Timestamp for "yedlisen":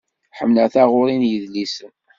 1.29-1.91